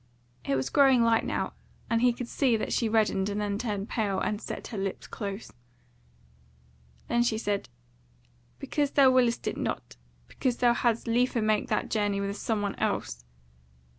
[0.45, 1.53] It was growing light now,
[1.87, 5.05] and he could see that she reddened and then turned pale and set her lips
[5.05, 5.53] close.
[7.07, 7.69] Then she said:
[8.57, 12.73] "Because thou willest it not: because thou hadst liefer make that journey with some one
[12.79, 13.23] else."